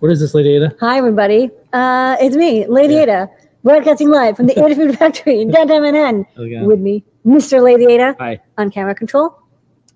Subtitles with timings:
[0.00, 0.74] What is this, Lady Ada?
[0.80, 1.50] Hi, everybody.
[1.72, 3.02] Uh, it's me, Lady Yeah.
[3.02, 3.30] Ada,
[3.64, 6.26] broadcasting live from the Adafruit Factory in downtown Manhattan.
[6.66, 7.62] With me, Mr.
[7.62, 8.40] Lady Ada, Hi.
[8.58, 9.38] on camera control.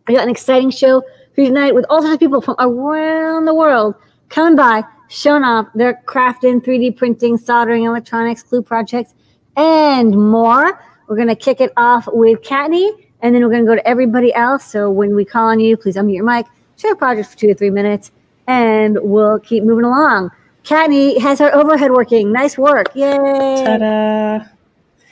[0.09, 1.03] I got an exciting show
[1.35, 3.95] for you tonight with all sorts of people from around the world
[4.31, 9.15] coming by, showing off their crafting, 3D printing, soldering, electronics, glue projects,
[9.57, 10.83] and more.
[11.09, 13.87] We're going to kick it off with Kattni, and then we're going to go to
[13.87, 14.65] everybody else.
[14.65, 16.47] So when we call on you, please unmute your mic,
[16.77, 18.13] share a project for two to three minutes,
[18.51, 20.31] and we'll keep moving along.
[20.65, 22.33] Kattni has her overhead working.
[22.33, 22.89] Nice work.
[22.95, 23.63] Yay.
[23.65, 24.45] Ta-da!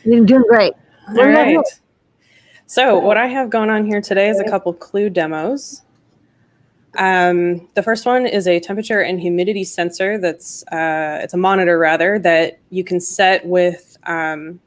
[0.04, 0.72] You're doing great.
[1.08, 1.66] All What do you got right.
[2.66, 5.82] So what I have going on here today is a couple clue demos.
[6.98, 10.18] Um, the first one is a temperature and humidity sensor.
[10.18, 14.60] That's uh, it's a monitor rather that you can set with um,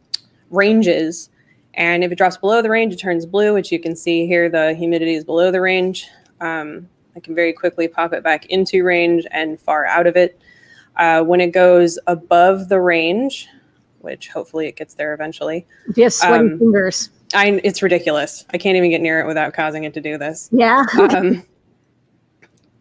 [0.50, 1.30] ranges,
[1.74, 4.50] and if it drops below the range, it turns blue, which you can see here.
[4.50, 6.08] The humidity is below the range.
[6.40, 10.40] Um, I can very quickly pop it back into range and far out of it.
[10.98, 13.48] Uh, when it goes above the range,
[14.00, 17.10] which hopefully it gets there eventually, If you have sweaty Um, fingers.
[17.34, 18.46] I it's ridiculous.
[18.52, 20.50] I can't even get near it without causing it to do this.
[20.52, 20.84] Yeah.
[21.00, 21.46] Um,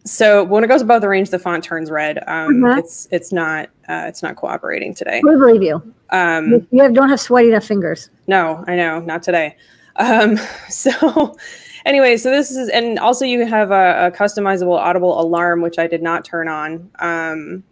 [0.03, 2.17] so when it goes above the range, the font turns red.
[2.27, 2.79] Um, Mhm.
[2.79, 5.21] It's it's not uh, it's not cooperating today.
[5.23, 5.75] we believe you.
[6.09, 8.09] Um, You- you have, don't have sweaty enough fingers.
[8.27, 9.55] no, I know, not today.
[9.97, 10.37] Um,
[10.69, 11.37] so
[11.85, 15.87] anyway, so this is and also you have a, a customizable audible alarm, which I
[15.87, 16.89] did not turn on.
[16.99, 17.63] Um,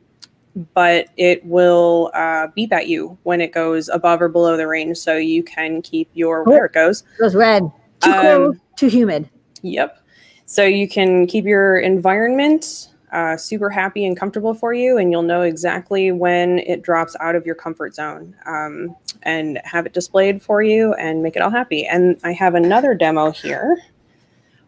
[0.74, 4.98] but it will uh, beep at you when it goes above or below the range,
[4.98, 7.02] so you can keep your where it goes.
[7.02, 7.64] It goes red.
[8.02, 9.30] Too Um, cold, too humid.
[9.62, 10.00] Yep.
[10.46, 15.22] So you can keep your environment uh, super happy and comfortable for you, and you'll
[15.22, 20.42] know exactly when it drops out of your comfort zone um, and have it displayed
[20.42, 21.86] for you and make it all happy.
[21.86, 23.78] And I have another demo here,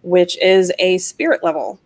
[0.03, 1.79] which is a spirit level.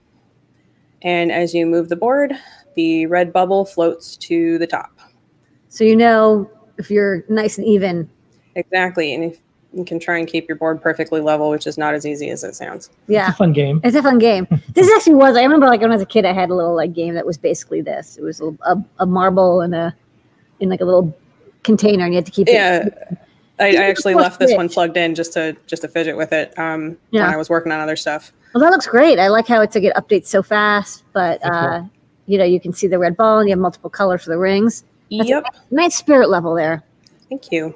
[1.02, 2.34] And as you move the board,
[2.76, 4.92] the red bubble floats to the top.
[5.70, 8.10] So you know if you're nice and even.
[8.56, 9.14] Exactly.
[9.14, 9.40] And if
[9.74, 12.44] you can try and keep your board perfectly level, which is not as easy as
[12.44, 12.90] it sounds.
[13.08, 13.28] Yeah.
[13.28, 13.82] It's a fun game.
[13.84, 14.48] It's a fun game.
[14.74, 15.36] this actually was.
[15.36, 17.26] I remember, like when I was a kid, I had a little like game that
[17.26, 18.18] was basically this.
[18.18, 19.96] It was a, a, a marble in a
[20.62, 21.16] in like a little
[21.64, 23.18] container, and you had to keep it.
[23.60, 26.58] I, I actually left this one plugged in just to just to fidget with it
[26.60, 27.24] um, Yeah.
[27.24, 28.34] when I was working on other stuff.
[28.54, 29.18] Well, that looks great.
[29.20, 31.84] I like how it's like it updates so fast, but uh,
[32.26, 34.38] you know you can see the red ball, and you have multiple colors for the
[34.38, 34.84] rings.
[35.12, 36.84] That's Yep, Nice spirit level there.
[37.30, 37.74] thank you.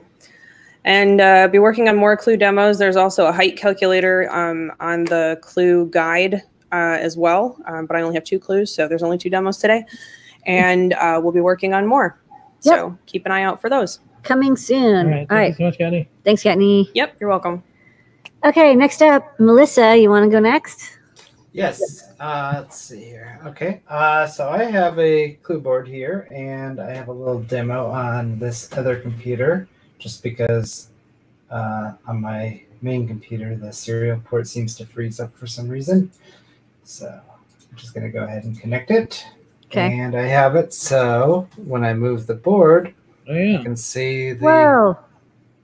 [0.85, 2.77] And uh, be working on more Clue demos.
[2.79, 6.35] There's also a height calculator um, on the Clue guide
[6.71, 9.57] uh, as well, um, but I only have two clues, so there's only two demos
[9.57, 9.85] today,
[10.45, 12.17] and uh, we'll be working on more.
[12.61, 13.99] So keep an eye out for those.
[14.23, 15.05] Coming soon.
[15.07, 15.27] All right.
[15.27, 15.49] Thank All right.
[15.49, 16.09] you so much, Kathy.
[16.23, 16.89] Thanks, Kattni.
[16.93, 17.63] Yep, you're welcome.
[18.45, 19.97] Okay, next up, Melissa.
[19.97, 20.97] You want to go next?
[21.51, 22.13] Yes.
[22.19, 23.39] Uh, let's see here.
[23.45, 23.81] Okay.
[23.87, 28.37] Uh, so I have a clue board here, and I have a little demo on
[28.39, 30.89] this other computer, just because
[31.49, 36.11] uh, on my main computer the serial port seems to freeze up for some reason.
[36.83, 39.25] So I'm just going to go ahead and connect it.
[39.65, 39.99] Okay.
[39.99, 40.73] And I have it.
[40.73, 42.93] So when I move the board,
[43.29, 44.97] Oh you can see the Whoa!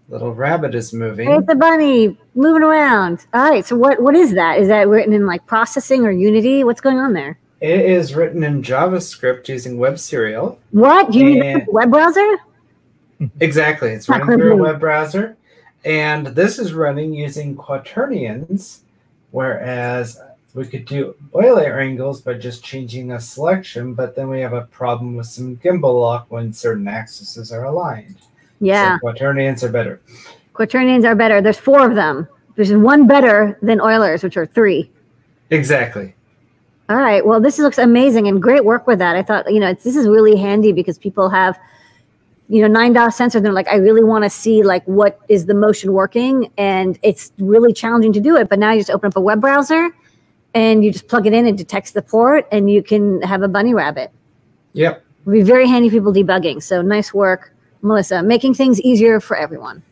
[0.10, 1.28] little rabbit is moving.
[1.28, 3.26] There's the bunny moving around.
[3.34, 3.66] All right.
[3.66, 4.60] So what what is that?
[4.60, 6.64] Is that written in like processing or Unity?
[6.64, 7.40] What's going on there?
[7.62, 10.60] It is written in JavaScript using Web Serial.
[10.72, 11.14] What?
[11.14, 12.38] You need a web browser?
[13.40, 13.90] Exactly.
[13.92, 15.38] It's running through a web browser.
[15.86, 18.82] And this is running using quaternions,
[19.32, 20.20] whereas
[20.56, 24.62] we could do Euler angles by just changing a selection, but then we have a
[24.62, 28.16] problem with some gimbal lock when certain axes are aligned.
[28.62, 28.98] Yeah.
[28.98, 30.02] So quaternions are better.
[30.54, 31.42] Quaternions are better.
[31.42, 32.28] There's four of them.
[32.56, 34.90] There's one better than Euler's, which are three.
[35.50, 36.16] Exactly.
[36.88, 37.26] All right.
[37.26, 39.18] Well, this looks amazing and great work with that.
[39.18, 41.60] I thought, you know, it's, this is really handy because people have,
[42.48, 43.42] you know, nine DOF sensors.
[43.42, 47.34] They're like, I really want to see like what is the motion working, and it's
[47.40, 48.48] really challenging to do it.
[48.50, 49.90] But now you just open up a web browser,
[50.56, 53.48] and you just plug it in, it detects the port, and you can have a
[53.48, 54.10] bunny rabbit.
[54.74, 55.04] Yep.
[55.22, 56.64] It'll be very handy for people debugging.
[56.64, 59.84] So nice work, Melissa, making things easier for everyone.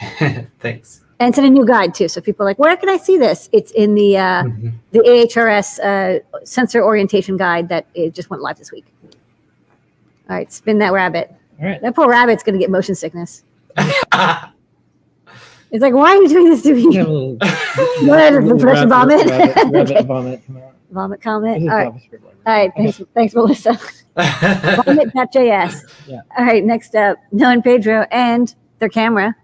[0.60, 1.02] Thanks.
[1.18, 2.08] And it's in a new guide too.
[2.08, 3.48] So people are like, where can I see this?
[3.52, 4.72] It's in the uh, Mhm.
[4.92, 8.84] the AHRS uh, sensor orientation guide that it just went live this week.
[10.28, 11.32] All right, spin that rabbit.
[11.60, 11.80] All right.
[11.80, 13.44] That poor rabbit's gonna get motion sickness.
[15.70, 17.14] It's like, why are you doing this to We have a me?
[17.14, 17.36] little,
[18.08, 19.26] What, a little fresh vomit?
[19.26, 20.02] Rabbit, rabbit Okay.
[20.04, 20.42] vomit.
[20.92, 21.62] Vomit comment.
[21.68, 22.36] All right, JavaScript library.
[22.46, 22.72] all right.
[22.76, 23.78] Thanks, thanks, Melissa.
[24.16, 25.92] Vomit.js.
[26.06, 26.20] Yeah.
[26.38, 29.34] All right, next up, Noe and Pedro and their camera.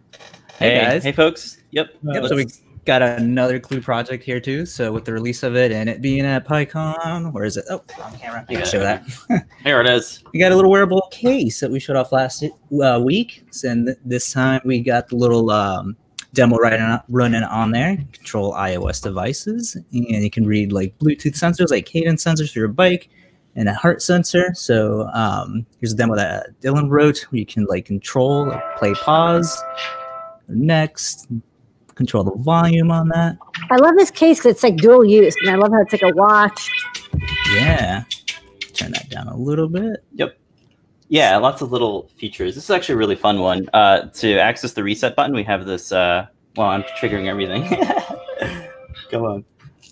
[0.59, 1.05] Hey, Hey, guys.
[1.05, 1.59] Hey, folks.
[1.73, 1.95] Yep.
[2.05, 2.47] Yep, so we
[2.85, 4.65] got another Clue project here too.
[4.67, 7.65] So with the release of it and it being at PyCon, where is it?
[7.71, 8.45] Oh, wrong camera.
[8.49, 9.05] I gotta show that.
[9.65, 10.23] There it is.
[10.33, 14.33] we got a little wearable case that we showed off last uh, week, and this
[14.33, 15.97] time we got the little um,
[16.35, 17.97] demo running running on there.
[18.13, 22.69] Control iOS devices, and you can read like Bluetooth sensors, like cadence sensors for your
[22.69, 23.09] bike,
[23.55, 24.53] and a heart sensor.
[24.55, 28.95] So um, here's a demo that Dylan wrote, where you can like control, like, play,
[28.95, 29.63] pause,
[30.49, 31.29] next,
[31.95, 33.37] control the volume on that.
[33.71, 36.03] I love this case because it's like dual use, and I love how it's like
[36.03, 36.71] a watch.
[37.55, 38.05] Yeah,
[38.73, 40.05] turn that down a little bit.
[41.13, 42.55] Yeah, lots of little features.
[42.55, 43.69] This is actually a really fun one.
[43.75, 45.93] Uh, to access the reset button, we have this.
[45.93, 46.27] Uh,
[46.57, 47.69] well, I'm triggering everything.
[49.11, 49.45] Come on.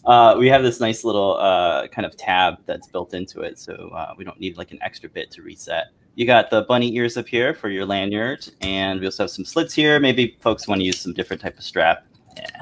[0.07, 3.91] Uh, we have this nice little uh, kind of tab that's built into it, so
[3.95, 5.89] uh, we don't need like an extra bit to reset.
[6.15, 9.45] You got the bunny ears up here for your lanyard, and we also have some
[9.45, 10.01] slits here.
[10.01, 12.07] Maybe folks want to use some different type of strap.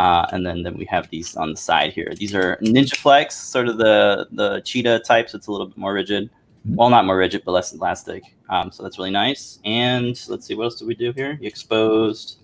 [0.00, 2.12] Uh, and then, then we have these on the side here.
[2.16, 5.78] These are Ninja Flex, sort of the the cheetah type, so it's a little bit
[5.78, 6.28] more rigid.
[6.64, 8.24] Well, not more rigid, but less elastic.
[8.50, 9.58] Um, so that's really nice.
[9.64, 11.38] And let's see, what else did we do here?
[11.40, 12.38] You exposed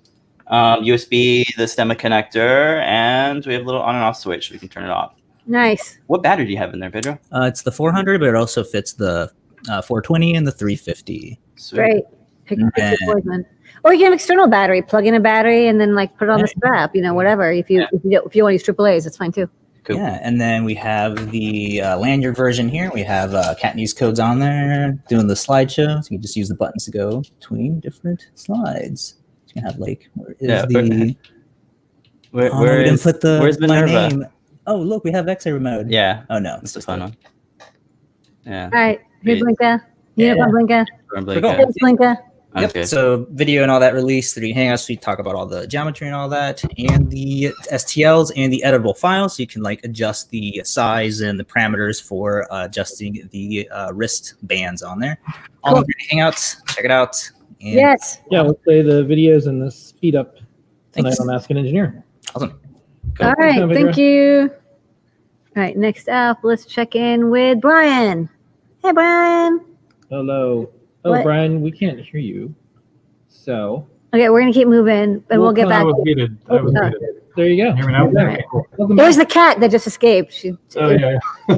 [0.48, 4.48] um, USB, the stemma connector, and we have a little on and off switch.
[4.48, 5.14] So we can turn it off.
[5.46, 5.98] Nice.
[6.06, 7.18] What battery do you have in there, Pedro?
[7.32, 9.30] Uh, it's the 400, but it also fits the
[9.68, 11.38] uh, 420 and the 350.
[11.56, 11.76] Sweet.
[11.78, 12.04] Great.
[12.46, 13.44] Pick, pick And-
[13.84, 16.30] Or you can have external battery, plug in a battery, and then like put it
[16.30, 16.94] on the strap.
[16.94, 17.50] You know, whatever.
[17.52, 17.86] If you Yeah.
[17.92, 19.48] if you, if you want to use AAA's, that's fine too.
[19.84, 19.96] Cool.
[19.96, 22.90] Yeah, and then we have the uh, lanyard version here.
[22.94, 26.02] We have uh, Kattni's codes on there, doing the slideshow.
[26.02, 29.16] So you can just use the buttons to go between different slides.
[29.48, 31.14] You can have like, where is Yeah, the?
[32.30, 34.08] Where, oh, where we didn't is- put the where's my Minerva?
[34.16, 34.26] name.
[34.66, 35.90] Oh, look, we have X-ray mode.
[35.90, 37.16] Yeah, Oh no, it's a just fun the- one.
[38.46, 38.64] Yeah.
[38.64, 39.00] All right.
[39.22, 39.56] Here, Great.
[39.58, 39.80] Blinka.
[40.16, 40.28] Yeah.
[40.34, 40.86] Unicorn Blinka.
[41.08, 41.50] Probably Cool.
[41.50, 41.56] good.
[41.58, 42.16] Thanks, Blinka.
[42.56, 42.70] Yep.
[42.70, 42.84] Okay.
[42.84, 44.88] So video and all that released through Hangouts.
[44.88, 48.96] We talk about all the geometry and all that, and the STLs and the editable
[48.96, 49.36] files.
[49.36, 53.92] So you can like adjust the size and the parameters for uh, adjusting the uh,
[53.92, 55.18] wrist bands on there.
[55.64, 55.84] All Cool.
[56.10, 56.64] in Hangouts.
[56.74, 57.16] Check it out.
[57.60, 58.20] And Yes.
[58.30, 60.36] Yeah, let's play the videos and the speed up
[60.92, 61.20] tonight Thanks.
[61.20, 62.04] on Ask an Engineer.
[62.36, 62.60] Awesome.
[63.18, 63.26] Cool.
[63.26, 63.68] All right.
[63.74, 64.50] Thank you.
[65.56, 65.76] All right.
[65.76, 68.28] Next up, let's check in with Brian.
[68.82, 69.64] Hey, Brian.
[70.10, 70.70] Hello.
[71.04, 71.22] Oh, What?
[71.22, 72.54] Brian, we can't hear you.
[73.28, 75.82] So Okay, we're gonna keep moving, and we'll, get back.
[75.82, 76.38] I was muted.
[76.48, 77.22] I was Oh, muted.
[77.36, 77.72] there you go.
[77.74, 78.06] Hear me now?
[78.06, 78.66] Welcome Okay, cool.
[78.94, 79.28] There's back.
[79.28, 80.32] the cat that just escaped.
[80.32, 81.18] She, Oh yeah,
[81.48, 81.56] yeah.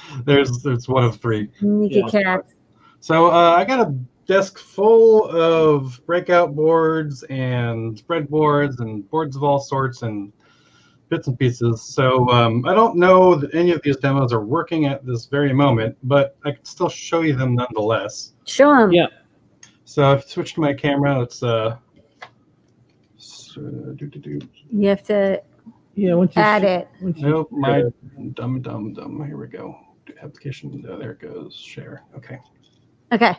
[0.24, 1.50] there's there's one of three.
[1.58, 2.08] sneaky Yeah.
[2.22, 2.46] cat.
[3.00, 3.92] So uh, I got a
[4.26, 10.32] desk full of breakout boards and breadboards and boards of all sorts and
[11.08, 11.82] bits and pieces.
[11.82, 15.52] So um, I don't know that any of these demos are working at this very
[15.52, 18.32] moment, but I can still show you them nonetheless.
[18.44, 18.92] Show them.
[18.92, 19.06] Yeah.
[19.84, 21.18] So I've switched to my camera.
[21.18, 21.76] Let's uh,
[23.16, 24.40] so, do, do, do.
[24.72, 25.42] You have to
[25.94, 26.88] Yeah, once you add it.
[27.00, 27.84] once you- Nope, my
[28.34, 29.24] dumb dumb dumb.
[29.26, 29.76] Here we go.
[30.22, 30.84] Application.
[30.88, 31.54] Oh, there it goes.
[31.54, 32.02] Share.
[32.16, 32.38] Okay.
[33.12, 33.36] Okay.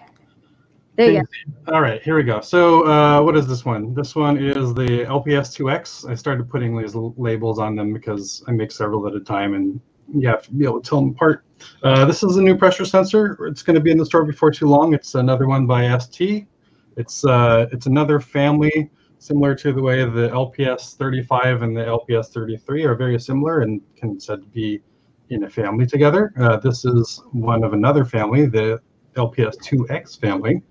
[0.97, 1.73] There you go.
[1.73, 2.41] All right, here we go.
[2.41, 3.93] So, uh, what is this one?
[3.93, 6.09] This one is the LPS2X.
[6.09, 9.79] I started putting these labels on them because I make several at a time, and
[10.15, 11.45] you have to be able to tell them apart.
[11.83, 13.37] Uh, this is a new pressure sensor.
[13.45, 14.95] It's going to be in the store before too long.
[14.95, 16.47] It's another one by ST.
[16.95, 18.89] It's uh, it's another family
[19.19, 24.41] similar to the way the LPS35 and the LPS33 are very similar and can said
[24.41, 24.81] to be
[25.29, 26.33] in a family together.
[26.39, 28.81] Uh, this is one of another family, the
[29.15, 30.63] LPS2X family.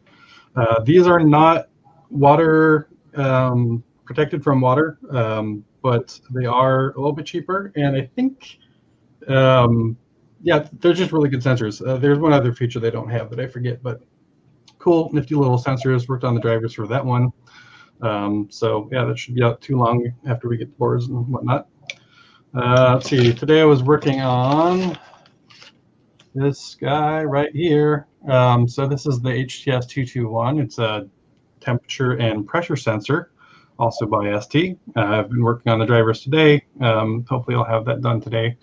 [0.56, 1.68] Uh, these are not
[2.10, 7.72] water um, protected from water, um, but they are a little bit cheaper.
[7.76, 8.58] And I think,
[9.28, 9.96] um,
[10.42, 11.86] yeah, they're just really good sensors.
[11.86, 14.00] Uh, there's one other feature they don't have that I forget, but
[14.78, 16.08] cool, nifty little sensors.
[16.08, 17.32] Worked on the drivers for that one.
[18.02, 21.68] Um, so yeah, that should be out too long after we get the and whatnot.
[22.54, 23.32] Uh, let's see.
[23.32, 24.98] Today I was working on
[26.34, 28.06] this guy right here.
[28.26, 30.62] Um, so this is the HTS221.
[30.62, 31.08] It's a
[31.60, 33.30] temperature and pressure sensor,
[33.78, 34.78] also by ST.
[34.96, 36.64] Uh, I've been working on the drivers today.
[36.80, 38.56] Um, hopefully I'll have that done today.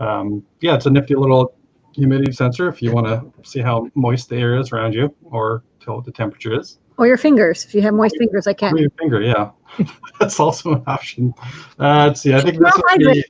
[0.00, 1.54] Um, yeah, it's a nifty little
[1.94, 5.62] humidity sensor if you want to see how moist the air is around you or
[5.80, 6.78] tell what the temperature is.
[6.98, 7.64] Or your fingers.
[7.64, 8.74] If you have moist fingers, I can.
[8.74, 9.50] Or your finger, yeah.
[10.20, 11.34] That's also an option.
[11.78, 12.34] Uh, let's see.
[12.34, 13.24] I think this would be.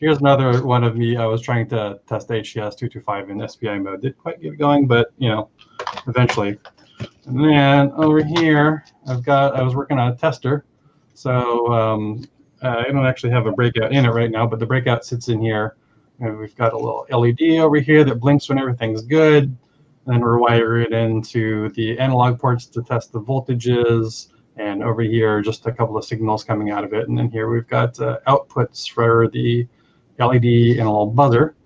[0.00, 1.16] Here's another one of me.
[1.16, 4.00] I was trying to test HCS 225 in SPI mode.
[4.00, 5.50] Didn't quite get going, but you know,
[6.08, 6.58] eventually.
[7.26, 9.54] And then over here, I've got.
[9.54, 10.64] I was working on a tester,
[11.14, 12.24] so um,
[12.62, 15.40] I don't actually have a breakout in it right now, but the breakout sits in
[15.40, 15.76] here.
[16.18, 19.56] And we've got a little LED over here that blinks when everything's good.
[20.06, 25.66] Then we're it into the analog ports to test the voltages, And over here, just
[25.66, 27.08] a couple of signals coming out of it.
[27.08, 29.66] And then here we've got uh, outputs for the
[30.20, 31.56] LED and a little buzzer.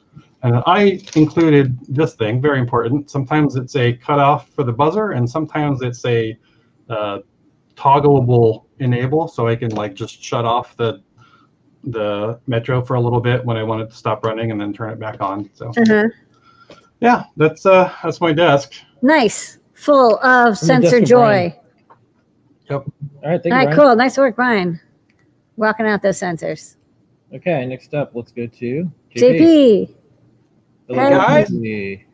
[0.43, 3.11] And I included this thing, very important.
[3.11, 6.39] Sometimes it's a cutoff for the buzzer, and sometimes it's a
[6.91, 7.21] uh,
[7.77, 11.03] toggleable enable, so I can like just shut off the
[11.85, 14.73] the Metro for a little bit when I want it to stop running, and then
[14.73, 15.49] turn it back on.
[15.55, 16.09] So Uh-huh.
[17.01, 18.75] yeah, that's uh that's my desk.
[19.03, 19.59] Nice.
[19.75, 21.57] Full of the sensor desk of joy.
[22.71, 22.85] All
[23.25, 23.73] right, thank All you, Brian.
[23.77, 23.97] cool.
[23.97, 24.81] Nice work, Brian.
[25.57, 26.77] Rocking out those sensors.
[27.33, 29.95] Okay, next up, let's go to JP.
[30.89, 31.51] Hello, Hey, guys.
[31.51, 32.05] JP.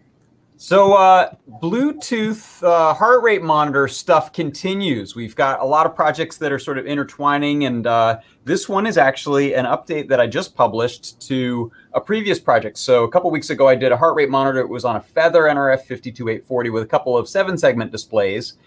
[0.56, 5.16] So, uh, Bluetooth uh, heart rate monitor stuff continues.
[5.16, 8.86] We've got a lot of projects that are sort of intertwining, and uh, this one
[8.86, 12.76] is actually an update that I just published to a previous project.
[12.76, 14.60] So, a couple weeks ago, I did a heart rate monitor.
[14.60, 18.58] It was on a Feather NRF 52840 with a couple of seven segment displays.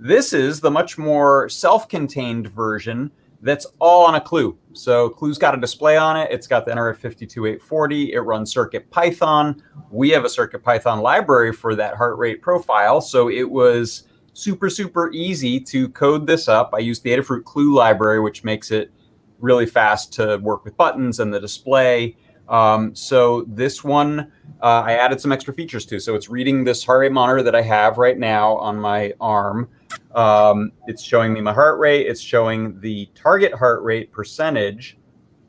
[0.00, 3.10] This is the much more self contained version
[3.42, 4.56] that's all on a Clue.
[4.72, 8.90] So, Clue's got a display on it, it's got the NRF 52840, it runs Circuit
[8.90, 9.62] Python.
[9.92, 13.02] We have a circuit python library for that heart rate profile.
[13.02, 16.70] So it was super super easy to code this up.
[16.72, 18.90] I used the adafruit clue library which makes it
[19.38, 22.16] really fast to work with buttons and the display.
[22.48, 24.32] Um, so this one
[24.62, 26.00] uh, i added some extra features to.
[26.00, 29.68] So it's reading this heart rate monitor that i have right now on my arm
[30.14, 34.98] um, it's showing me my heart rate it's showing the target heart rate percentage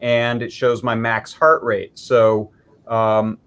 [0.02, 2.52] and it shows my max heart rate so
[2.88, 3.38] um,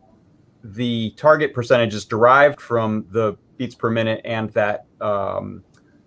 [0.63, 5.63] the target percentage is derived from the beats per minute and that um,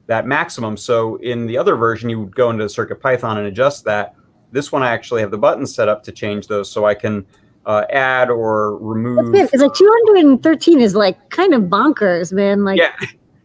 [0.08, 0.76] that maximum.
[0.76, 4.16] So in the other version, you would go into Circuit Python and adjust that.
[4.52, 7.26] This one, I actually have the buttons set up to change those, so I can
[7.68, 9.36] uh, add or remove.
[9.36, 12.64] It's like 213 is like kind of bonkers, man.
[12.64, 12.96] Like, yeah.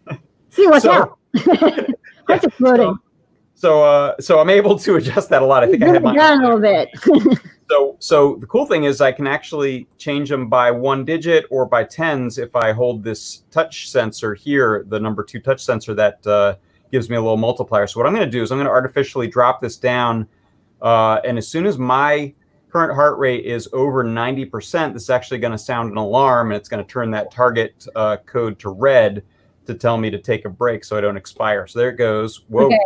[0.50, 1.18] see what's So- out.
[2.28, 2.96] That's exploding.
[3.54, 5.62] So, uh, so I'm able to adjust that a lot.
[5.62, 6.90] I think I had my down a little bit.
[7.70, 11.64] So, so the cool thing is I can actually change them by one digit or
[11.66, 16.26] by tens if I hold this touch sensor here, the number two touch sensor that
[16.26, 16.56] uh,
[16.92, 17.86] gives me a little multiplier.
[17.86, 20.28] So what I'm going to do is I'm going to artificially drop this down,
[20.82, 22.34] uh, and as soon as my
[22.70, 26.56] current heart rate is over 90%, this is actually going to sound an alarm, and
[26.56, 29.22] it's going to turn that target uh, code to red
[29.66, 31.66] to tell me to take a break so I don't expire.
[31.66, 32.44] So there it goes.
[32.48, 32.66] Whoa.
[32.66, 32.78] Okay.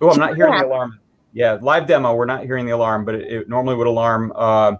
[0.00, 0.60] Oh, I'm not hearing Yeah.
[0.62, 1.00] the alarm.
[1.32, 2.14] Yeah, live demo.
[2.14, 4.32] We're not hearing the alarm, but it, it normally would alarm.
[4.34, 4.76] Uh,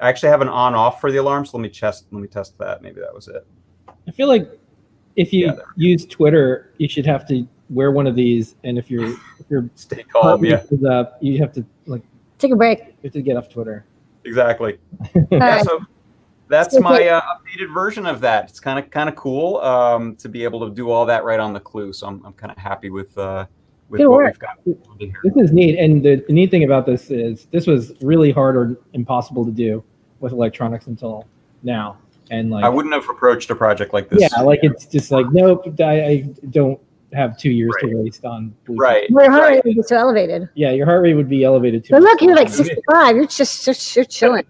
[0.00, 2.06] I actually have an on-off for the alarm, so let me test.
[2.10, 2.80] Let me test that.
[2.82, 3.46] Maybe that was it.
[4.08, 4.58] I feel like
[5.16, 8.90] if you Yeah, use Twitter, you should have to wear one of these, and if
[8.90, 10.44] you're if you're Stay calm.
[10.44, 12.02] Yeah, up, you have to like
[12.38, 12.78] Take a break.
[12.78, 13.84] you have to get off Twitter.
[14.24, 14.78] exactly.
[15.14, 15.64] All Yeah, right.
[15.64, 15.80] so
[16.50, 18.50] that's So my uh, updated version of that.
[18.50, 21.40] It's kind of kind of cool um, to be able to do all that right
[21.40, 21.92] on the clue.
[21.92, 23.46] So I'm, I'm kind of happy with uh,
[23.88, 24.26] with Good what work.
[24.34, 25.22] we've got.
[25.24, 28.56] This is neat, and the, the neat thing about this is this was really hard
[28.56, 29.82] or impossible to do
[30.20, 31.26] with electronics until
[31.62, 31.96] now,
[32.30, 34.20] and like I wouldn't have approached a project like this.
[34.20, 36.16] yeah, like it's just like nope, I, I
[36.50, 36.80] don't
[37.12, 37.90] have two years Right.
[37.90, 38.78] to waste on Bluetooth.
[38.78, 39.10] right.
[39.10, 39.50] Your heart right.
[39.56, 40.48] rate would be so elevated.
[40.54, 41.90] Yeah, your heart rate would be elevated too.
[41.92, 43.16] But look, you're like 65.
[43.16, 44.44] You're just, just you're chilling.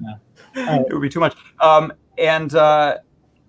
[0.55, 1.37] It would be too much.
[1.61, 2.99] Um, and uh,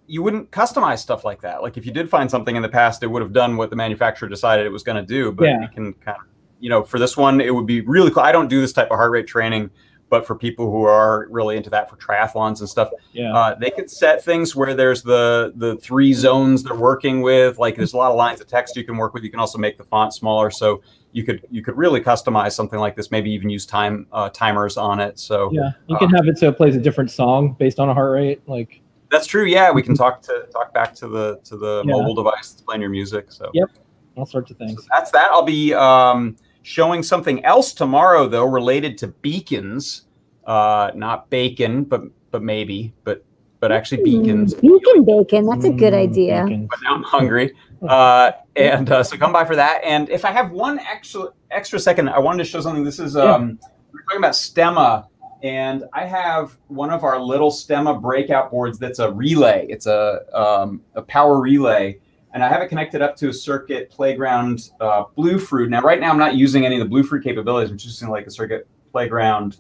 [0.08, 1.62] you wouldn't customize stuff like that.
[1.62, 3.76] Like if you did find something in the past, it would have done what the
[3.76, 5.32] manufacturer decided it was going to do.
[5.32, 5.62] But Yeah.
[5.62, 6.26] you can kind of,
[6.60, 8.24] you know, for this one, it would be really cool.
[8.24, 9.70] I don't do this type of heart rate training,
[10.10, 13.72] but for people who are really into that for triathlons and stuff, Yeah, uh, they
[13.72, 17.58] could set things where there's the the three zones they're working with.
[17.58, 19.24] Like there's a lot of lines of text you can work with.
[19.24, 20.82] You can also make the font smaller, so
[21.14, 23.12] you could you could really customize something like this.
[23.12, 25.20] Maybe even use time uh, timers on it.
[25.20, 25.72] So yeah.
[25.88, 28.42] You can have it so it plays a different song based on a heart rate.
[28.48, 29.46] Like That's true.
[29.46, 31.92] Yeah, we can talk to talk back to the to the Yeah.
[31.94, 33.32] mobile device that's playing your music.
[33.32, 33.70] So Yep.
[34.16, 34.88] all sorts of So things.
[34.94, 35.30] that's that.
[35.32, 40.04] I'll be um, showing something else tomorrow, though, related to beacons.
[40.46, 42.02] Uh, not bacon, but
[42.32, 43.26] but maybe, but
[43.60, 44.54] but actually beacons.
[44.56, 45.46] Beacon bacon.
[45.46, 46.44] That's a good Mm, idea.
[46.46, 46.68] bacon.
[46.68, 47.54] But now I'm hungry,
[47.88, 49.82] uh, and uh, so come by for that.
[49.84, 52.84] And if I have one extra extra second, I wanted to show something.
[52.84, 53.60] This is um,
[53.92, 55.08] we're talking about Stemma,
[55.44, 59.66] and I have one of our little Stemma breakout boards that's a relay.
[59.70, 62.00] It's a um, a power relay,
[62.34, 65.70] and I have it connected up to a Circuit Playground uh, Blue Fruit.
[65.70, 67.72] Now, right now, I'm not using any of the Bluefruit capabilities.
[67.72, 69.58] I'm just using like a Circuit Playground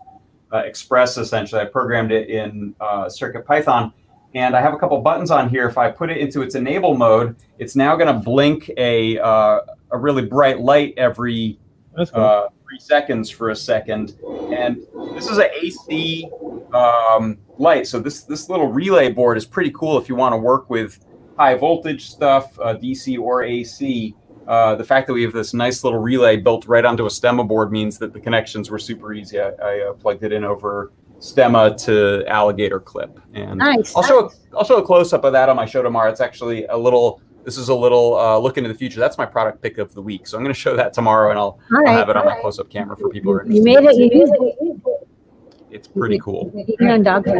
[0.53, 1.17] uh, Express.
[1.17, 3.93] Essentially, I programmed it in uh, Circuit Python.
[4.33, 5.67] And I have a couple buttons on here.
[5.67, 9.59] If I put it into its enable mode, it's now going to blink a uh,
[9.91, 11.59] a really bright light every
[11.95, 12.07] cool.
[12.13, 14.15] uh, three seconds for a second.
[14.51, 16.29] And this is an AC
[16.73, 17.88] um, light.
[17.88, 21.05] So this this little relay board is pretty cool if you want to work with
[21.38, 24.15] high voltage stuff, uh, DC or AC.
[24.47, 27.47] uh, the fact that we have this nice little relay built right onto a stemma
[27.47, 29.39] board means that the connections were super easy.
[29.39, 33.95] I, I uh, plugged it in over stemma to alligator clip, and Nice.
[33.95, 36.09] I'll show I'll show a close up of that on my show tomorrow.
[36.11, 37.21] It's actually a little.
[37.43, 38.99] This is a little uh, look into the future.
[38.99, 40.27] That's my product pick of the week.
[40.27, 41.91] So I'm going to show that tomorrow, and I'll, All I'll right.
[41.97, 43.67] have it on my close up camera for people who are interested.
[43.69, 44.13] You made it.
[44.13, 45.07] You used it.
[45.71, 46.51] It's pretty cool.
[46.79, 47.27] You're on dog.
[47.27, 47.37] All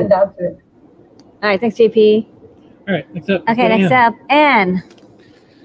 [1.43, 1.59] right.
[1.59, 2.27] Thanks, JP.
[2.88, 3.47] All right, next up.
[3.47, 4.81] Okay, next up, Anne.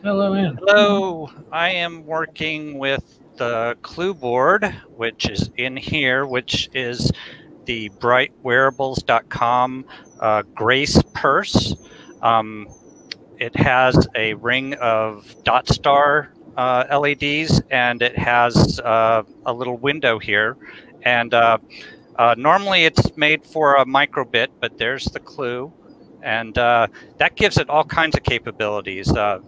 [0.03, 0.59] Hello, Ann.
[0.61, 4.65] Hello, I am working with the clue board,
[4.97, 7.11] which is in here, which is
[7.67, 9.85] the brightwearables.com
[10.21, 11.75] uh, Grace purse.
[12.23, 12.69] Um,
[13.39, 19.77] it has a ring of dot star uh, LEDs and it has uh, a little
[19.77, 20.57] window here.
[21.03, 21.59] And uh,
[22.17, 25.73] uh, normally it's made for a microbit, but there's the clue.
[26.23, 29.07] And uh, that gives it all kinds of capabilities.
[29.07, 29.43] The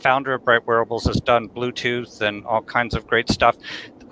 [0.00, 3.56] founder of Bright Wearables has done Bluetooth and all kinds of great stuff.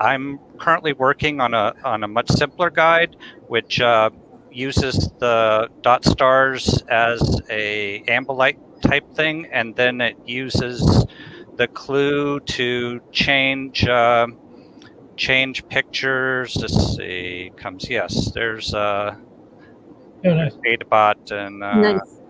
[0.01, 3.17] I'm currently working on a on a much simpler guide,
[3.49, 4.11] which uh,
[4.51, 11.07] uses the dot stars as a ambilight type thing, and then it uses
[11.57, 14.27] the clue to change uh,
[15.17, 16.57] change pictures.
[16.57, 18.31] Let's see, comes yes.
[18.33, 19.17] There's uh,
[20.25, 20.55] Oh, nice.
[20.65, 22.21] Databot and uh, Nice.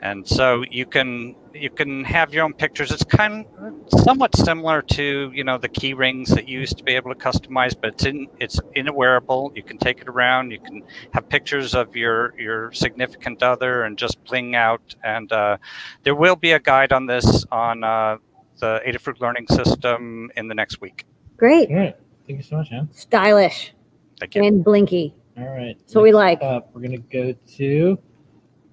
[0.00, 4.82] and so you can you can have your own pictures it's kind of somewhat similar
[4.82, 7.94] to you know the key rings that you used to be able to customize but
[7.94, 11.74] it's in it's in a wearable you can take it around you can have pictures
[11.74, 15.56] of your your significant other and just bling out and uh,
[16.02, 18.16] there will be a guide on this on uh,
[18.58, 21.04] the adafruit learning system in the next week
[21.36, 21.70] Great.
[21.70, 22.88] All right, thank you so much, Ann.
[22.92, 23.72] Stylish
[24.20, 25.14] thank you and blinky.
[25.38, 25.76] All right.
[25.86, 26.42] So what we like.
[26.42, 27.98] Up, we're gonna go to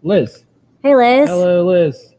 [0.03, 0.43] Liz.
[0.83, 1.29] Hey, Liz.
[1.29, 2.13] Hello, Liz.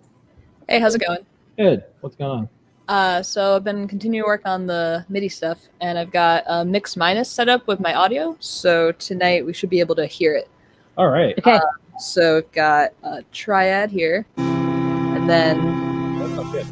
[0.68, 1.24] Hey, how's it going?
[1.57, 1.85] Good.
[2.00, 2.48] What's going on?
[2.88, 6.64] Uh, so I've been continuing to work on the MIDI stuff, and I've got a
[6.64, 8.37] mix minus set up with my audio.
[8.40, 10.48] So tonight we should be able to hear it.
[10.96, 11.37] All right.
[11.38, 11.59] Okay.
[11.98, 16.66] So I've got a triad here, and then That sounds good.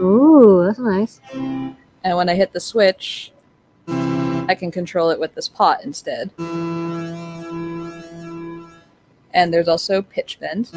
[0.00, 1.20] Ooh, that's nice.
[1.32, 3.32] and when I hit the switch,
[3.88, 6.30] I can control it with this pot instead.
[9.34, 10.70] And there's also pitch bend.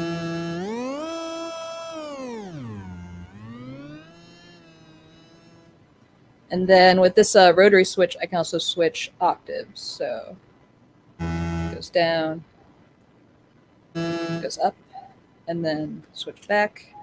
[6.52, 9.80] And then with this uh, rotary switch, I can also switch octaves.
[9.80, 10.36] So
[11.18, 12.44] it goes down,
[13.94, 14.76] goes up,
[15.48, 16.94] and then switch back.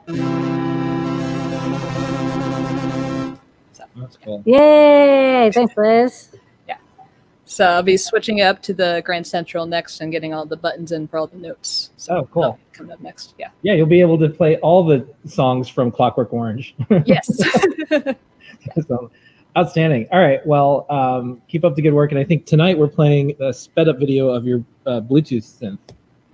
[3.95, 4.43] That's cool.
[4.45, 5.49] Yay!
[5.51, 6.35] Thanks, Liz.
[6.67, 6.77] Yeah.
[7.45, 10.91] So I'll be switching up to the Grand Central next and getting all the buttons
[10.91, 11.89] in for all the notes.
[11.97, 12.41] So Oh, cool.
[12.43, 13.33] that'll coming up next.
[13.39, 13.49] Yeah.
[13.63, 16.75] Yeah, you'll be able to play all the songs from Clockwork Orange.
[17.05, 17.27] Yes.
[18.87, 19.11] so,
[19.57, 20.07] outstanding.
[20.11, 20.45] All right.
[20.45, 22.11] Well, um, keep up the good work.
[22.11, 25.79] And I think tonight we're playing a sped up video of your uh, Bluetooth synth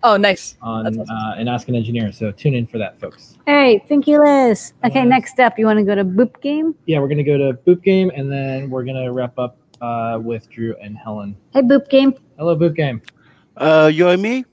[0.06, 0.56] oh, nice.
[0.62, 1.16] on That's awesome.
[1.16, 2.12] uh, and Ask an Engineer.
[2.12, 3.38] So tune in for that, folks.
[3.48, 3.82] All right.
[3.90, 4.74] Thank you, Liz.
[4.86, 5.10] Okay, Liz.
[5.10, 6.76] next up, you want to go to Boop Game?
[6.86, 10.50] Yeah, we're gonna go to Boop Game, and then we're gonna wrap up uh, with
[10.50, 11.36] Drew and Helen.
[11.54, 12.14] Hey, Boop Game.
[12.38, 13.02] Hello, Boop Game.
[13.58, 14.46] Uh, you and me?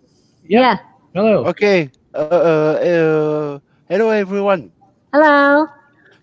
[0.46, 0.78] Yeah.
[1.14, 1.44] Hello.
[1.46, 1.90] Okay.
[2.14, 4.72] Uh, uh, uh, hello, everyone.
[5.12, 5.66] Hello.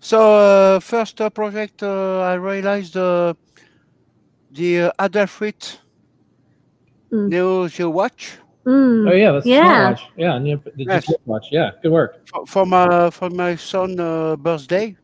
[0.00, 3.34] So, uh, first uh, project, uh, I realized uh,
[4.50, 5.78] the uh, Adafruit
[7.12, 7.28] Mm.
[7.28, 9.08] Neo Geo Watch Mm.
[9.08, 9.94] Oh yeah, that's a Yeah.
[9.94, 10.00] smartwatch.
[10.16, 11.06] Yeah, and the, the Yes.
[11.26, 11.46] Watch.
[11.50, 12.16] Yeah, good work.
[12.26, 14.96] for, for my for my son' uh, birthday.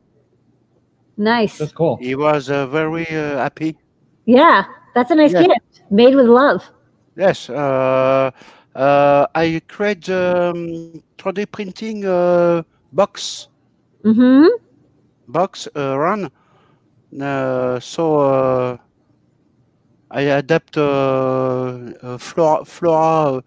[1.16, 1.58] Nice.
[1.58, 1.96] That's cool.
[1.96, 3.78] He was uh, very uh, happy.
[4.26, 5.42] Yeah, that's a nice Yeah.
[5.42, 5.82] gift.
[5.90, 6.70] Made with love.
[7.16, 7.48] Yes.
[7.48, 8.30] Uh,
[8.74, 13.48] uh, I create um, 3D printing uh, box
[14.04, 14.65] Mm-hmm.
[15.28, 16.30] Box uh, run.
[17.20, 18.76] Uh, so uh,
[20.10, 20.82] I adapt uh,
[22.02, 23.40] uh, flora, flora uh,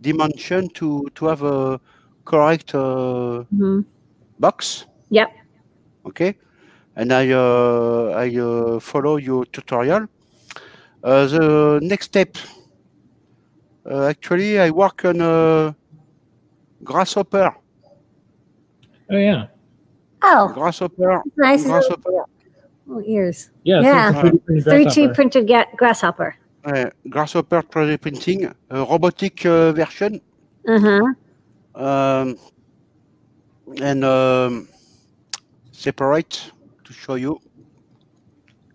[0.00, 1.80] dimension to to have a
[2.24, 3.80] correct uh, Mm-hmm.
[4.38, 4.86] box.
[5.10, 5.28] Yep.
[6.06, 6.36] Okay,
[6.96, 10.06] and I uh, I uh, follow your tutorial.
[11.02, 12.36] Uh, the next step.
[13.86, 15.74] Uh, actually, I work on a
[16.82, 17.54] grasshopper.
[19.10, 19.46] Oh yeah.
[20.26, 21.22] Oh, Grasshopper.
[21.36, 21.64] nice.
[21.64, 22.24] Grasshopper.
[22.90, 23.50] Oh, ears.
[23.62, 23.80] Yeah.
[23.82, 24.10] Yeah.
[24.10, 25.14] it's 3D printed 3D grasshopper.
[25.14, 26.36] printed ga- grasshopper.
[26.64, 28.52] Uh, grasshopper 3D printing, uh,
[28.88, 30.20] robotic uh, version,
[30.66, 31.12] Uh-huh.
[31.74, 32.38] um,
[33.82, 34.68] and um,
[35.72, 36.50] separate
[36.84, 37.38] to show you.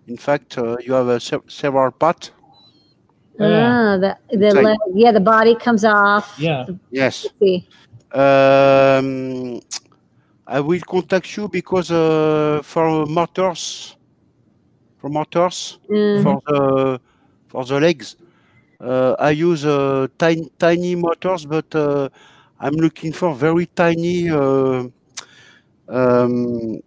[0.08, 2.32] In fact, uh, you have uh, se- several parts.
[3.40, 3.72] Oh, yeah.
[3.72, 6.36] Ah, the the leg, yeah, the body comes off.
[6.38, 6.66] Yeah.
[6.92, 7.26] Yes.
[7.26, 7.68] Let's see.
[8.12, 9.62] Um,
[10.50, 13.96] I will contact you because uh, for motors,
[14.98, 16.24] for motors, Mm.
[16.24, 17.00] for the
[17.48, 18.16] for the legs,
[18.82, 22.10] uh, I use uh, tiny tiny motors, but uh,
[22.60, 24.84] I'm looking for very tiny uh,
[25.88, 26.80] um,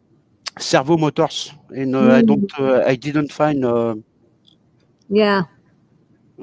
[0.58, 2.26] servo motors, and uh, I Mm.
[2.26, 3.64] don't, uh, I didn't find.
[3.64, 3.94] Uh,
[5.08, 5.42] Yeah.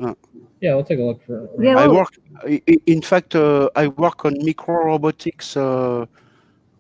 [0.02, 0.14] uh,
[0.62, 1.50] Yeah, I'll take a look for.
[1.60, 2.14] Yeah, I well- work.
[2.48, 6.06] i- i- In fact, uh, I work on micro robotics uh,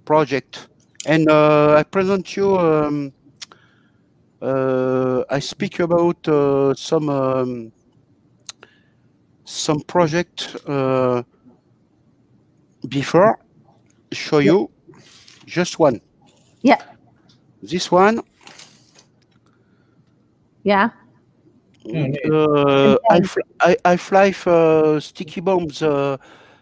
[0.09, 0.69] project,
[1.05, 2.57] and uh, I present you.
[2.57, 3.13] Um,
[4.41, 7.71] uh, I speak about uh, some um,
[9.45, 11.21] some project uh,
[12.87, 13.37] before.
[14.11, 14.71] Show you
[15.45, 16.01] just one.
[16.63, 16.81] Yeah.
[17.61, 18.21] This one.
[20.63, 20.89] Yeah.
[21.85, 26.17] Uh, I, fl- I, I fly uh, sticky bombs uh,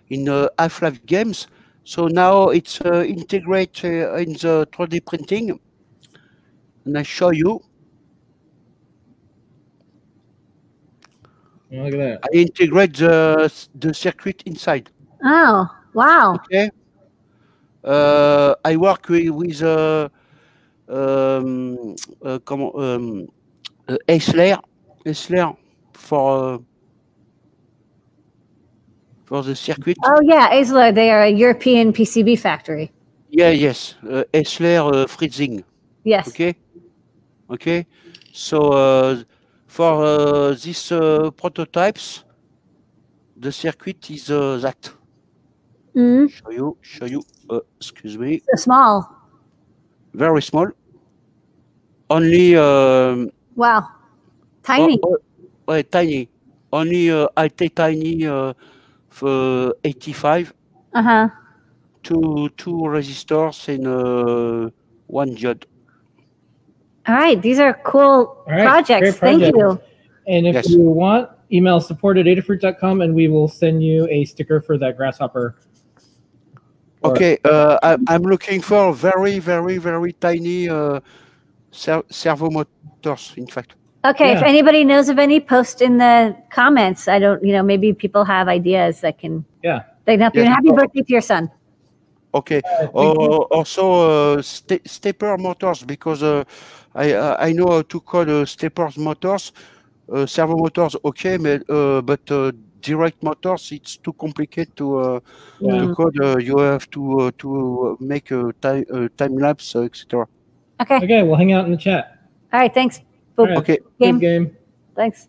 [0.10, 1.48] in uh, Half-Life games.
[1.88, 5.58] So now it's uh, integrate uh, in the 3D printing.
[6.84, 7.62] And I show you.
[11.72, 12.20] Oh, look at that.
[12.26, 14.90] I integrate the, the circuit inside.
[15.24, 16.36] Oh, wow.
[16.36, 16.70] Okay.
[17.86, 20.10] Uh, I work with, with uh,
[20.90, 23.28] um, uh, comment, um,
[23.88, 24.60] uh, Aisler,
[25.06, 25.56] Aisler
[25.94, 26.58] for uh,
[29.28, 29.98] for the circuit.
[30.04, 30.50] Oh, yeah.
[30.52, 32.92] Aisler, they are a European PCB factory.
[33.30, 35.64] Yeah, yes, uh, Aisler uh, freezing.
[36.06, 36.30] Yes.
[36.30, 36.56] Okay.
[37.50, 37.86] Okay.
[38.32, 39.24] So uh,
[39.68, 42.24] for uh, these uh, prototypes,
[43.36, 44.90] the circuit is uh, that.
[45.94, 46.32] Mm.
[46.32, 46.78] Show you.
[46.82, 47.24] Show you.
[47.50, 48.42] Uh, excuse me.
[48.52, 49.12] So small.
[50.14, 50.70] Very small.
[52.10, 52.56] Only.
[52.56, 53.90] Um, Wow.
[54.64, 55.00] Tiny.
[55.04, 55.18] Oh,
[55.68, 56.30] oh, ouais, tiny.
[56.72, 58.28] Only I take tiny
[59.24, 60.54] 85,
[60.94, 61.30] Uh huh.
[62.04, 64.70] two two resistors and uh,
[65.08, 65.64] one diode.
[67.08, 67.42] All right.
[67.42, 69.20] These are cool All right, projects.
[69.20, 69.80] great Thank you.
[70.28, 70.70] And if Yes.
[70.70, 74.98] you want, email support at adafruit.com and we will send you a sticker for that
[74.98, 75.56] grasshopper.
[77.02, 81.00] Or- Okay, uh, I, I'm looking for very, very, very tiny uh,
[81.72, 83.76] ser- servo motors, in fact.
[84.08, 84.32] Okay.
[84.32, 87.08] If anybody knows of any, post in the comments.
[87.08, 89.44] I don't, you know, maybe people have ideas that can.
[89.64, 89.84] Yeah.
[90.06, 90.42] They can help you.
[90.42, 91.52] And happy birthday to your son.
[92.34, 92.62] Okay.
[92.64, 93.02] Uh, you.
[93.52, 96.44] also, uh, sta- stepper motors, because uh,
[96.96, 99.52] I uh, I know how to code uh, stepper motors.
[100.10, 105.20] Uh, servo motors, okay, but, uh, but uh, direct motors, it's too complicated to uh,
[105.60, 105.82] Yeah.
[105.82, 106.22] to code.
[106.22, 110.26] Uh, you have to uh, to make a time uh, time lapse, uh, etc.
[110.80, 110.98] Okay.
[111.04, 112.20] Okay, we'll hang out in the chat.
[112.54, 112.74] All right.
[112.74, 113.02] Thanks.
[113.38, 113.50] All Boop.
[113.50, 113.58] right.
[113.60, 113.80] Okay.
[114.00, 114.20] Game.
[114.20, 114.58] Good game.
[114.96, 115.28] Thanks.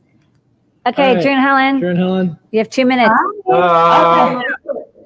[0.86, 1.08] Okay.
[1.08, 1.22] All right.
[1.22, 2.38] Drew and Helen, Sharon Helen.
[2.50, 3.12] you have two minutes.
[3.50, 4.42] Uh,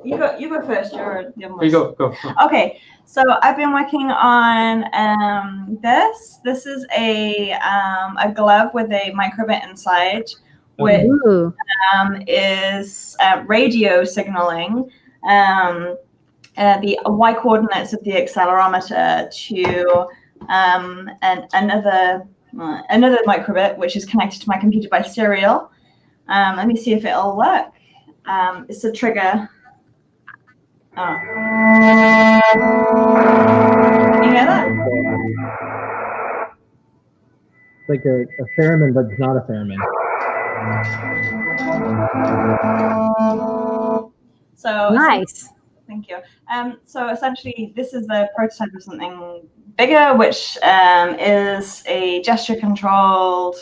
[0.05, 0.37] you go.
[0.39, 0.95] You go first.
[0.95, 1.93] You're you go.
[1.93, 2.15] Go.
[2.45, 6.41] Okay, so I've been working on um, this.
[6.45, 10.25] This is a um, a glove with a microbit inside,
[10.77, 11.09] which
[11.95, 14.91] um, is uh, radio signaling
[15.25, 15.97] um,
[16.57, 20.07] uh, the y coordinates of the accelerometer to
[20.49, 22.27] um, an, another
[22.61, 25.71] uh, another microbit, which is connected to my computer by serial.
[26.29, 27.73] Um, let me see if it'll work.
[28.27, 29.49] Um, it's a trigger.
[30.97, 31.17] Oh.
[34.23, 34.69] You hear that?
[37.81, 39.79] It's like a, a theremin, but it's not a theremin.
[44.55, 45.49] So Nice.
[45.87, 46.19] Thank you.
[46.53, 49.43] Um, so essentially, this is the prototype of something
[49.77, 53.57] bigger, which um, is a gesture-controlled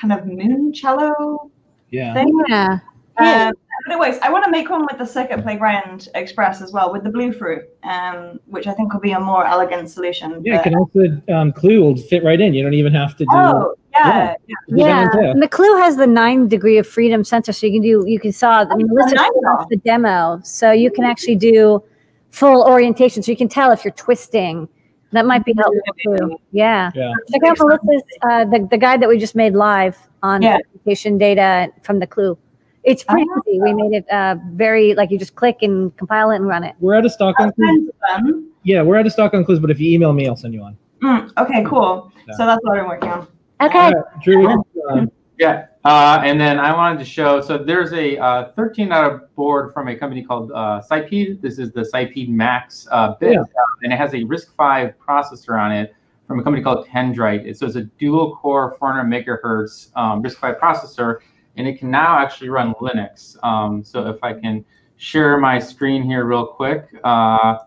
[0.00, 1.50] kind of moon cello
[1.90, 2.14] Yeah.
[2.14, 2.32] thing.
[2.48, 2.78] Yeah.
[3.18, 3.54] Um,
[3.86, 4.18] but it works.
[4.22, 7.32] I want to make one with the Circuit Playground Express as well, with the blue
[7.32, 10.42] fruit, um, which I think will be a more elegant solution.
[10.44, 12.52] Yeah, it but- can also um, Clue will fit right in.
[12.52, 13.30] You don't even have to do.
[13.32, 14.34] oh, yeah.
[14.46, 14.54] yeah.
[14.68, 15.30] Yeah, Yeah.
[15.30, 18.04] and the Clue has the nine degree of freedom sensor, so you can do.
[18.06, 18.64] You can saw.
[18.70, 21.82] I mean, Melissa nine showed off the demo, so you can actually do
[22.30, 24.68] full orientation, so you can tell if you're twisting.
[25.12, 25.80] That might be helpful
[26.18, 26.36] too.
[26.52, 26.90] Yeah.
[26.94, 27.12] Yeah.
[27.32, 30.56] Check out Melissa's uh, the the guide that we just made live on Yeah.
[30.56, 32.36] application data from the Clue.
[32.82, 33.40] It's pretty Oh.
[33.48, 33.60] easy.
[33.60, 36.74] We made it uh, very like you just click and compile it and run it.
[36.80, 37.66] We're out of stock on clues.
[37.68, 38.48] kind of fun.
[38.64, 40.60] Yeah, we're out of stock on clues, but if you email me, I'll send you
[40.60, 40.76] one.
[41.02, 42.12] Mm, okay, cool.
[42.28, 42.34] Yeah.
[42.36, 43.28] So that's what I'm working on.
[43.60, 43.92] Okay.
[44.22, 44.62] Drew.
[44.90, 45.66] Um, Yeah.
[45.84, 47.40] Uh, and then I wanted to show.
[47.40, 51.40] So there's a uh, 13 out of board from a company called uh, Sipeed.
[51.40, 53.40] This is the Sipeed Maix uh, bit, Yeah.
[53.40, 55.94] uh, and it has a RISC-V processor on it
[56.26, 57.54] from a company called Kendryte.
[57.56, 61.18] So it's a dual-core 400 megahertz um, RISC-V processor,
[61.56, 63.36] and it can now actually run Linux.
[63.44, 64.64] Um, so if I can
[64.96, 66.88] share my screen here real quick.
[67.04, 67.58] Uh,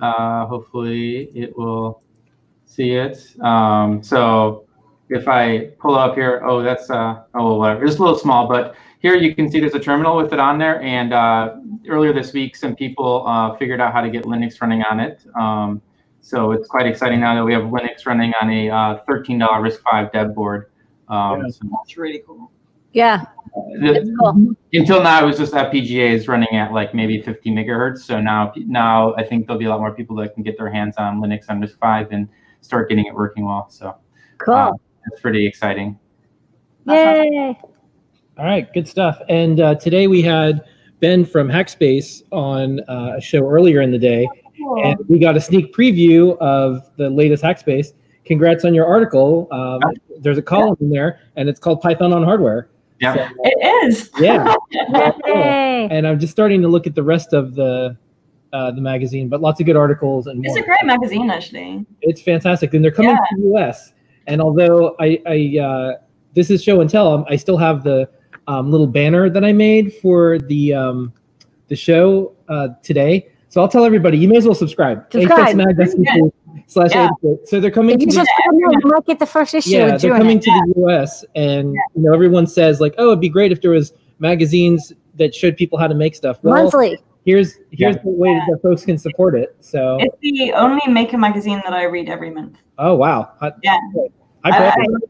[0.00, 2.02] Uh, hopefully it will
[2.66, 3.16] see it.
[3.40, 4.66] Um, so
[5.08, 7.84] if I pull up here, oh, that's, uh, oh, whatever.
[7.84, 10.58] It's a little small, but here you can see there's a terminal with it on
[10.58, 10.80] there.
[10.80, 11.56] And uh,
[11.88, 15.24] earlier this week, some people uh, figured out how to get Linux running on it.
[15.38, 15.82] Um,
[16.20, 20.08] so it's quite exciting now that we have Linux running on a uh, $13 RISC-V
[20.14, 20.70] dev board.
[21.08, 22.50] Um, so That's really cool.
[22.94, 23.26] Yeah.
[23.54, 27.98] the- Until now, it was just FPGAs running at like maybe 50 megahertz.
[27.98, 30.70] So now, now I think there'll be a lot more people that can get their
[30.70, 32.26] hands on Linux on RISC-V and
[32.62, 33.68] start getting it working well.
[33.68, 33.94] So
[34.38, 34.54] Cool.
[34.54, 34.72] uh,
[35.08, 35.98] that's pretty exciting.
[36.86, 37.58] Yay.
[38.38, 39.20] All right, good stuff.
[39.28, 40.64] And uh, today we had
[41.00, 44.26] Ben from Hackspace on uh, a show earlier in the day,
[44.82, 47.92] and we got a sneak preview of the latest Hackspace.
[48.24, 49.48] Congrats on your article.
[49.52, 49.80] Um,
[50.20, 52.68] there's a column in there, and it's called Python on Hardware.
[53.00, 53.28] Yeah.
[53.42, 54.10] It is.
[54.18, 54.54] Yeah.
[55.26, 55.88] Yay.
[55.90, 57.96] and I'm just starting to look at the rest of the
[58.52, 60.62] uh, the magazine, but lots of good articles and It's more.
[60.62, 61.84] a great magazine, actually.
[62.02, 63.16] It's fantastic, and they're coming Yeah.
[63.36, 63.92] to the US.
[64.26, 65.92] And although I, I uh,
[66.34, 68.08] this is show and tell, um, I still have the
[68.46, 71.12] um, little banner that I made for the um,
[71.68, 73.28] the show uh, today.
[73.48, 75.06] So I'll tell everybody, you may as well subscribe.
[75.12, 75.56] Subscribe.
[76.66, 77.08] Slash Yeah.
[77.44, 79.96] So they're coming If you to the, now, you might get the first issue yeah,
[79.96, 80.42] they're coming it.
[80.42, 83.70] to the US, and you know everyone says like, oh, it'd be great if there
[83.70, 86.38] was magazines that showed people how to make stuff.
[86.42, 86.98] Well, Monthly.
[87.24, 89.56] Here's here's the way that folks can support it.
[89.60, 92.58] So It's the only maker magazine that I read every month.
[92.78, 93.78] oh wow, I, Yeah.
[94.44, 95.08] I, I- probably-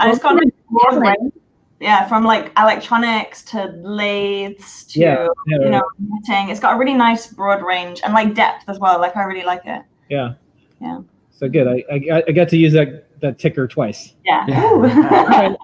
[0.00, 1.32] And it's got a broad range.
[1.80, 6.48] Yeah, from like electronics to lathes to Yeah, yeah, you know knitting.
[6.50, 9.00] It's got a really nice broad range and like depth as well.
[9.00, 9.82] Like I really like it.
[10.08, 10.34] yeah.
[10.80, 11.00] Yeah.
[11.30, 11.66] So good.
[11.66, 14.14] I, I I got to use that that ticker twice.
[14.24, 14.46] Yeah.
[14.50, 15.56] All right.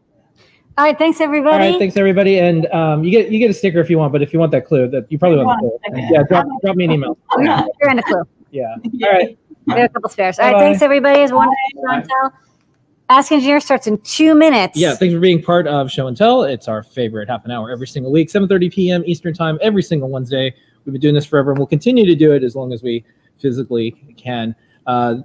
[0.81, 1.63] All right, thanks everybody.
[1.63, 4.13] All right, Thanks everybody, and um, you get you get a sticker if you want,
[4.15, 5.99] but if you want that clue, that you probably want the want a clue.
[6.01, 6.15] sticker.
[6.15, 7.19] Yeah, drop, drop me an email.
[7.39, 8.23] You're in a clue.
[8.51, 8.77] Yeah.
[9.05, 9.39] All right.
[9.67, 10.39] We have a couple spares.
[10.39, 10.65] All right, Bye-bye.
[10.65, 11.21] thanks everybody.
[11.21, 12.33] It's wonderful show and tell.
[13.11, 14.79] Ask Engineer starts in two minutes.
[14.79, 16.45] Yeah, thanks for being part of Show and Tell.
[16.45, 19.03] It's our favorite half an hour every single week, 7:30 p.m.
[19.05, 20.55] Eastern Time, every single Wednesday.
[20.87, 23.05] We've been doing this forever, and we'll continue to do it as long as we
[23.39, 24.57] physically can.
[24.87, 25.17] Uh,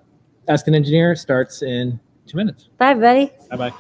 [0.50, 2.68] Ask an Engineer starts in two minutes.
[2.78, 3.32] Bye, buddy.
[3.50, 3.74] Bye bye.